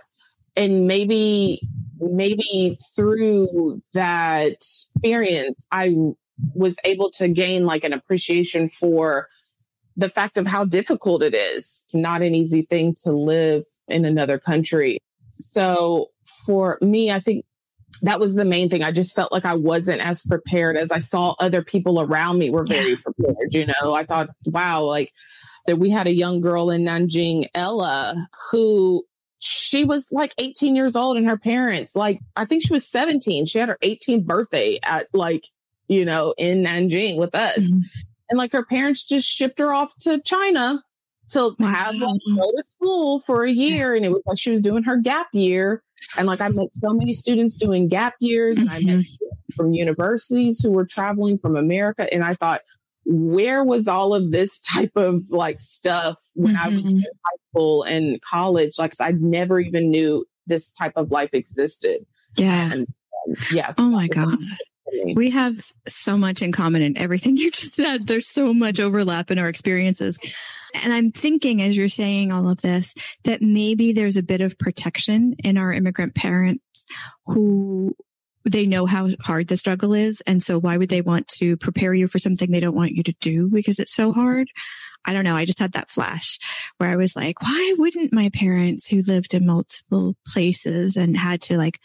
[0.54, 1.62] And maybe,
[1.98, 5.94] maybe through that experience, I
[6.54, 9.28] was able to gain like an appreciation for
[9.96, 11.84] the fact of how difficult it is.
[11.86, 14.98] It's not an easy thing to live in another country.
[15.42, 16.10] So
[16.46, 17.44] for me, I think
[18.02, 18.82] that was the main thing.
[18.82, 22.50] I just felt like I wasn't as prepared as I saw other people around me
[22.50, 23.52] were very prepared.
[23.52, 25.12] You know, I thought, wow, like
[25.66, 29.04] that we had a young girl in Nanjing, Ella, who
[29.38, 33.46] she was like 18 years old and her parents, like, I think she was 17.
[33.46, 35.44] She had her 18th birthday at like,
[35.86, 37.58] you know, in Nanjing with us.
[37.58, 37.78] Mm-hmm.
[38.30, 40.82] And like her parents just shipped her off to China
[41.30, 43.94] to have go to school for a year.
[43.94, 45.82] And it was like she was doing her gap year.
[46.16, 49.56] And like I met so many students doing gap years and I met mm-hmm.
[49.56, 52.12] from universities who were traveling from America.
[52.12, 52.60] And I thought,
[53.04, 56.64] where was all of this type of like stuff when mm-hmm.
[56.64, 56.96] I was mm-hmm.
[56.98, 58.78] in high school and college?
[58.78, 62.06] Like I never even knew this type of life existed.
[62.36, 62.72] Yeah.
[62.72, 63.74] And, um, yeah.
[63.76, 64.38] Oh my God.
[65.14, 68.06] We have so much in common in everything you just said.
[68.06, 70.18] There's so much overlap in our experiences.
[70.74, 74.58] And I'm thinking as you're saying all of this, that maybe there's a bit of
[74.58, 76.84] protection in our immigrant parents
[77.26, 77.94] who
[78.44, 80.22] they know how hard the struggle is.
[80.26, 83.02] And so why would they want to prepare you for something they don't want you
[83.02, 84.48] to do because it's so hard?
[85.04, 85.36] I don't know.
[85.36, 86.38] I just had that flash
[86.78, 91.40] where I was like, why wouldn't my parents who lived in multiple places and had
[91.42, 91.78] to like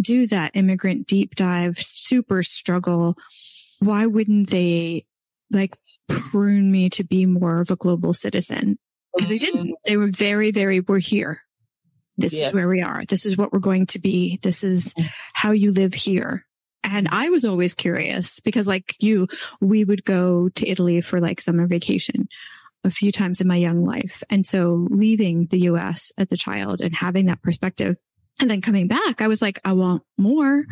[0.00, 3.14] do that immigrant deep dive, super struggle,
[3.80, 5.04] why wouldn't they
[5.50, 5.76] like
[6.08, 8.78] prune me to be more of a global citizen?
[9.14, 9.66] Because they didn't.
[9.66, 9.72] Mm-hmm.
[9.84, 11.42] They were very, very, we're here.
[12.16, 12.48] This yes.
[12.48, 13.04] is where we are.
[13.04, 14.38] This is what we're going to be.
[14.42, 15.08] This is mm-hmm.
[15.32, 16.44] how you live here.
[16.82, 19.26] And I was always curious because like you,
[19.60, 22.28] we would go to Italy for like summer vacation
[22.84, 24.22] a few times in my young life.
[24.28, 27.96] And so leaving the US as a child and having that perspective
[28.40, 30.64] and then coming back, I was like, I want more,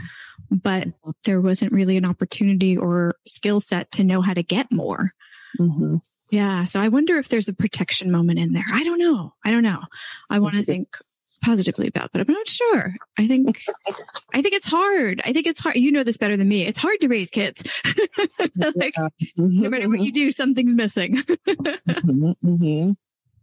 [0.50, 0.88] but
[1.24, 5.12] there wasn't really an opportunity or skill set to know how to get more.
[5.60, 5.96] Mm-hmm.
[6.30, 6.64] Yeah.
[6.64, 8.64] So I wonder if there's a protection moment in there.
[8.72, 9.34] I don't know.
[9.44, 9.82] I don't know.
[10.30, 10.96] I want to think
[11.42, 12.94] positively about, but I'm not sure.
[13.18, 13.62] I think,
[14.32, 15.20] I think it's hard.
[15.24, 15.76] I think it's hard.
[15.76, 16.62] You know this better than me.
[16.62, 17.62] It's hard to raise kids.
[18.74, 18.94] like,
[19.36, 21.16] no matter what you do, something's missing.
[21.22, 22.30] mm-hmm.
[22.46, 22.92] mm-hmm.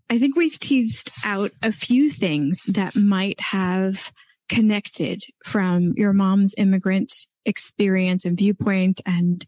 [0.10, 4.12] I think we've teased out a few things that might have
[4.50, 7.14] connected from your mom's immigrant
[7.46, 9.46] experience and viewpoint and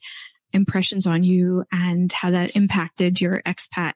[0.53, 3.93] impressions on you and how that impacted your expat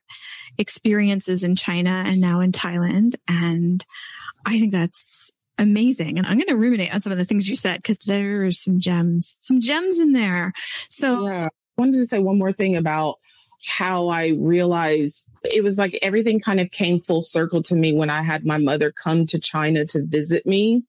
[0.58, 3.16] experiences in China and now in Thailand.
[3.28, 3.86] And
[4.46, 6.18] I think that's amazing.
[6.18, 8.80] And I'm going to ruminate on some of the things you said because there's some
[8.80, 10.54] gems, some gems in there.
[10.90, 11.46] So yeah.
[11.46, 13.16] I wanted to say one more thing about
[13.66, 18.10] how I realized it was like everything kind of came full circle to me when
[18.10, 20.84] I had my mother come to China to visit me.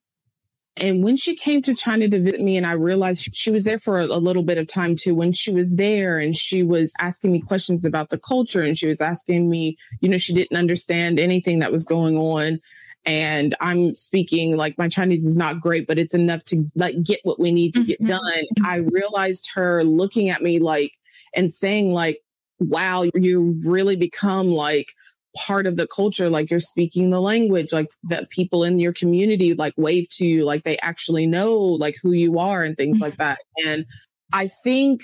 [0.79, 3.79] And when she came to China to visit me, and I realized she was there
[3.79, 7.33] for a little bit of time too, when she was there and she was asking
[7.33, 11.18] me questions about the culture and she was asking me, you know, she didn't understand
[11.18, 12.61] anything that was going on.
[13.07, 17.20] And I'm speaking like my Chinese is not great, but it's enough to like get
[17.22, 18.09] what we need to get mm-hmm.
[18.09, 18.45] done.
[18.64, 20.93] I realized her looking at me like
[21.35, 22.20] and saying like,
[22.59, 24.89] wow, you've really become like
[25.37, 29.55] part of the culture like you're speaking the language like that people in your community
[29.55, 33.17] like wave to you like they actually know like who you are and things like
[33.19, 33.39] that.
[33.39, 33.69] Mm-hmm.
[33.69, 33.87] And
[34.33, 35.03] i think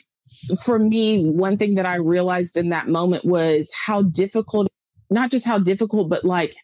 [0.65, 4.69] for me one thing that i realized in that moment was how difficult
[5.11, 6.55] not just how difficult but like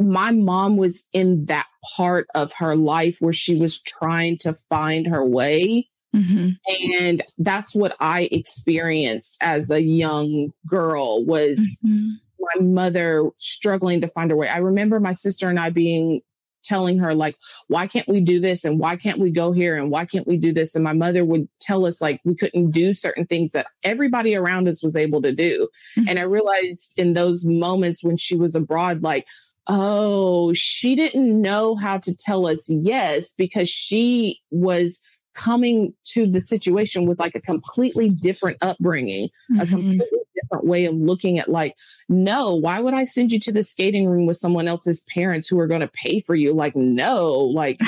[0.00, 5.06] my mom was in that part of her life where she was trying to find
[5.08, 6.94] her way Mm-hmm.
[6.94, 12.14] And that's what I experienced as a young girl was mm-hmm
[12.56, 14.48] my mother struggling to find her way.
[14.48, 16.20] I remember my sister and I being
[16.64, 17.36] telling her like
[17.68, 20.36] why can't we do this and why can't we go here and why can't we
[20.36, 23.68] do this and my mother would tell us like we couldn't do certain things that
[23.84, 26.08] everybody around us was able to do mm-hmm.
[26.08, 29.24] and i realized in those moments when she was abroad like
[29.68, 35.00] oh she didn't know how to tell us yes because she was
[35.38, 39.60] coming to the situation with like a completely different upbringing, mm-hmm.
[39.60, 41.74] a completely different way of looking at like,
[42.08, 45.58] no, why would I send you to the skating room with someone else's parents who
[45.60, 46.52] are going to pay for you?
[46.52, 47.80] Like, no, like,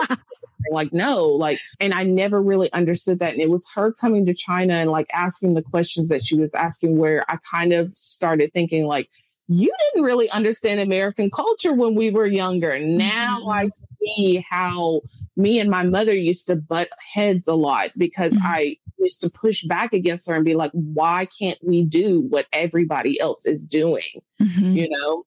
[0.70, 3.32] like, no, like, and I never really understood that.
[3.32, 6.50] And it was her coming to China and like asking the questions that she was
[6.54, 9.08] asking where I kind of started thinking like,
[9.52, 12.78] you didn't really understand American culture when we were younger.
[12.78, 13.50] Now mm-hmm.
[13.50, 13.68] I
[14.00, 15.02] see how
[15.36, 18.46] me and my mother used to butt heads a lot because mm-hmm.
[18.46, 22.46] I used to push back against her and be like, why can't we do what
[22.52, 24.22] everybody else is doing?
[24.40, 24.76] Mm-hmm.
[24.76, 25.24] You know?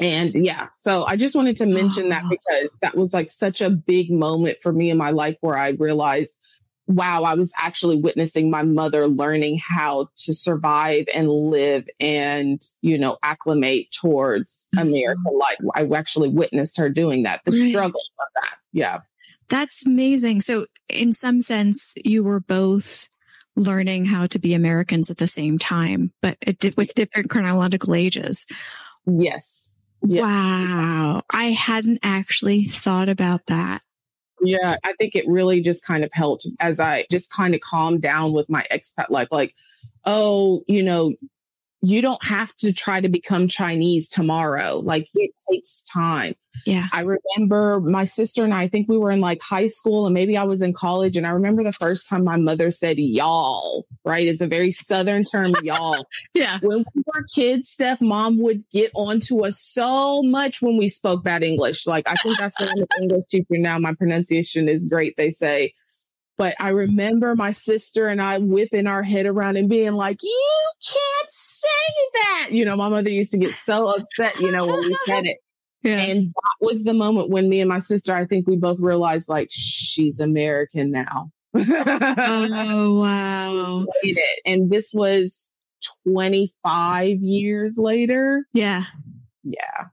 [0.00, 2.08] And yeah, so I just wanted to mention oh.
[2.10, 5.56] that because that was like such a big moment for me in my life where
[5.56, 6.36] I realized,
[6.86, 12.96] wow, I was actually witnessing my mother learning how to survive and live and, you
[12.96, 14.88] know, acclimate towards mm-hmm.
[14.88, 15.58] American life.
[15.74, 17.70] I actually witnessed her doing that, the right.
[17.70, 18.56] struggle of that.
[18.72, 19.00] Yeah.
[19.48, 20.40] That's amazing.
[20.40, 23.08] So, in some sense, you were both
[23.56, 26.36] learning how to be Americans at the same time, but
[26.76, 28.44] with different chronological ages.
[29.06, 29.72] Yes.
[30.04, 30.22] yes.
[30.22, 31.22] Wow.
[31.32, 33.82] I hadn't actually thought about that.
[34.42, 38.02] Yeah, I think it really just kind of helped as I just kind of calmed
[38.02, 39.28] down with my expat life.
[39.30, 39.54] Like,
[40.04, 41.14] oh, you know,
[41.82, 44.78] you don't have to try to become Chinese tomorrow.
[44.78, 46.34] Like it takes time.
[46.64, 46.88] Yeah.
[46.92, 50.14] I remember my sister and I, I think we were in like high school and
[50.14, 51.16] maybe I was in college.
[51.16, 54.26] And I remember the first time my mother said y'all, right?
[54.26, 56.04] It's a very Southern term, y'all.
[56.34, 56.58] yeah.
[56.62, 61.22] When we were kids, Steph, mom would get onto us so much when we spoke
[61.22, 61.86] bad English.
[61.86, 63.78] Like I think that's why I'm an English teacher now.
[63.78, 65.16] My pronunciation is great.
[65.16, 65.74] They say,
[66.36, 70.70] but I remember my sister and I whipping our head around and being like, you
[70.86, 71.68] can't say
[72.12, 72.48] that.
[72.50, 75.38] You know, my mother used to get so upset, you know, when we said it.
[75.82, 76.00] Yeah.
[76.00, 79.28] And that was the moment when me and my sister, I think we both realized
[79.28, 81.30] like she's American now.
[81.54, 83.86] oh, wow.
[84.44, 85.48] And this was
[86.04, 88.46] 25 years later.
[88.52, 88.84] Yeah.
[89.44, 89.84] Yeah.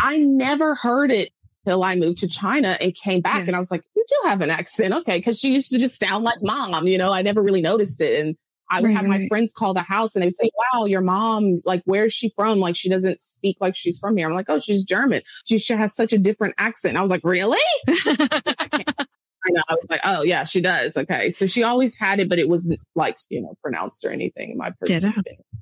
[0.00, 1.32] I never heard it
[1.64, 3.38] till I moved to China and came back.
[3.38, 3.46] Yeah.
[3.48, 4.94] And I was like, you do have an accent.
[4.94, 5.20] Okay.
[5.20, 8.20] Cause she used to just sound like mom, you know, I never really noticed it.
[8.20, 8.36] And
[8.70, 9.28] I would right, have my right.
[9.28, 12.58] friends call the house and they would say, wow, your mom, like, where's she from?
[12.58, 14.26] Like, she doesn't speak like she's from here.
[14.26, 15.20] I'm like, oh, she's German.
[15.44, 16.96] She, she has such a different accent.
[16.96, 17.58] I was like, really?
[19.44, 19.62] I know.
[19.68, 20.96] I was like, oh yeah, she does.
[20.96, 21.32] Okay.
[21.32, 24.56] So she always had it, but it wasn't like, you know, pronounced or anything in
[24.56, 25.10] my Ditto.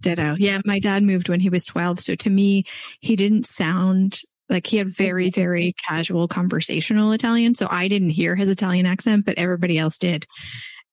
[0.01, 0.37] Ditto.
[0.39, 0.61] Yeah.
[0.65, 2.01] My dad moved when he was 12.
[2.01, 2.65] So to me,
[3.01, 4.21] he didn't sound
[4.51, 7.55] like he had very, very casual conversational Italian.
[7.55, 10.27] So I didn't hear his Italian accent, but everybody else did.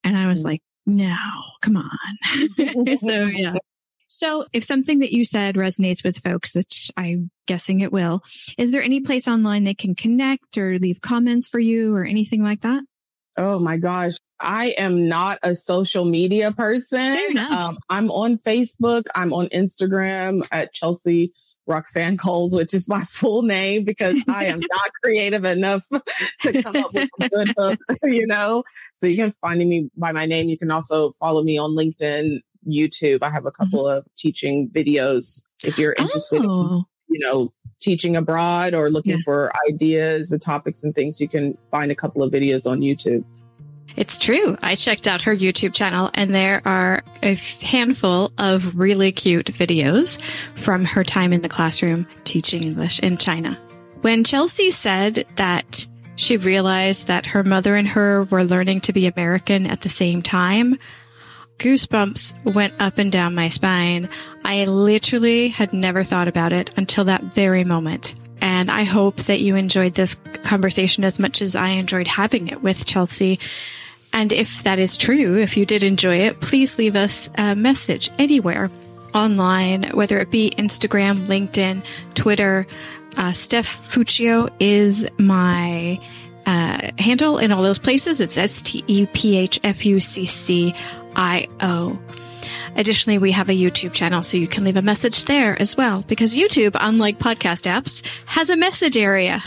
[0.03, 0.45] And I was mm.
[0.45, 1.17] like, no,
[1.61, 2.97] come on.
[2.97, 3.55] so yeah.
[4.09, 8.23] So if something that you said resonates with folks, which I'm guessing it will,
[8.57, 12.41] is there any place online they can connect or leave comments for you or anything
[12.41, 12.83] like that?
[13.35, 14.13] Oh my gosh.
[14.39, 17.37] I am not a social media person.
[17.37, 19.03] Um, I'm on Facebook.
[19.13, 21.33] I'm on Instagram at Chelsea
[21.67, 25.83] Roxanne Coles, which is my full name because I am not creative enough
[26.41, 28.63] to come up with a good hook, you know?
[28.95, 30.49] So you can find me by my name.
[30.49, 33.19] You can also follow me on LinkedIn, YouTube.
[33.21, 33.97] I have a couple mm-hmm.
[33.97, 36.61] of teaching videos if you're interested oh.
[36.61, 39.23] in, you know, teaching abroad or looking yeah.
[39.23, 41.21] for ideas and topics and things.
[41.21, 43.23] You can find a couple of videos on YouTube.
[43.97, 44.55] It's true.
[44.61, 50.21] I checked out her YouTube channel and there are a handful of really cute videos
[50.55, 53.59] from her time in the classroom teaching English in China.
[54.01, 55.87] When Chelsea said that
[56.17, 60.23] She realized that her mother and her were learning to be American at the same
[60.23, 60.79] time.
[61.59, 64.09] Goosebumps went up and down my spine.
[64.43, 68.15] I literally had never thought about it until that very moment.
[68.41, 72.63] And I hope that you enjoyed this conversation as much as I enjoyed having it
[72.63, 73.39] with Chelsea.
[74.17, 78.09] And if that is true, if you did enjoy it, please leave us a message
[78.17, 78.71] anywhere
[79.13, 82.65] online, whether it be Instagram, LinkedIn, Twitter.
[83.15, 85.99] Uh, Steph Fuccio is my
[86.47, 88.19] uh, handle in all those places.
[88.19, 90.73] It's S T E P H F U C C
[91.15, 91.99] I O.
[92.77, 96.03] Additionally, we have a YouTube channel, so you can leave a message there as well,
[96.07, 99.41] because YouTube, unlike podcast apps, has a message area.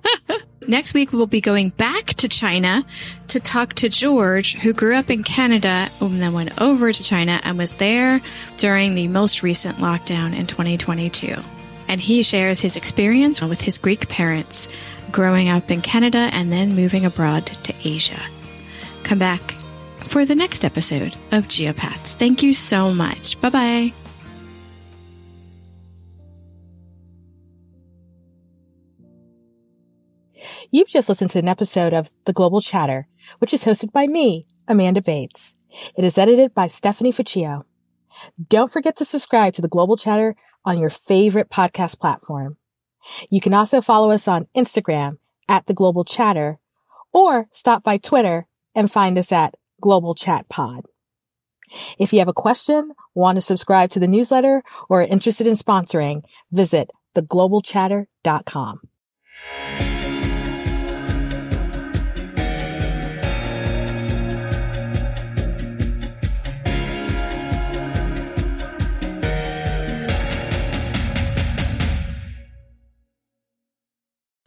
[0.66, 2.84] Next week, we'll be going back to China
[3.28, 7.40] to talk to George, who grew up in Canada and then went over to China
[7.44, 8.20] and was there
[8.56, 11.36] during the most recent lockdown in 2022.
[11.86, 14.68] And he shares his experience with his Greek parents
[15.12, 18.20] growing up in Canada and then moving abroad to Asia.
[19.04, 19.57] Come back
[20.04, 22.14] for the next episode of Geopats.
[22.14, 23.40] Thank you so much.
[23.40, 23.92] Bye bye.
[30.70, 34.46] You've just listened to an episode of The Global Chatter, which is hosted by me,
[34.66, 35.56] Amanda Bates.
[35.96, 37.64] It is edited by Stephanie Fuccio.
[38.48, 40.34] Don't forget to subscribe to The Global Chatter
[40.64, 42.58] on your favorite podcast platform.
[43.30, 45.18] You can also follow us on Instagram
[45.48, 46.58] at The Global Chatter
[47.12, 50.86] or stop by Twitter and find us at Global Chat Pod.
[51.98, 55.54] If you have a question, want to subscribe to the newsletter, or are interested in
[55.54, 58.80] sponsoring, visit theglobalchatter.com.